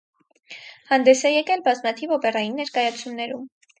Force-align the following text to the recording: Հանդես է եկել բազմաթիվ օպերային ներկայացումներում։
Հանդես 0.93 1.21
է 1.29 1.31
եկել 1.33 1.61
բազմաթիվ 1.67 2.15
օպերային 2.17 2.59
ներկայացումներում։ 2.63 3.45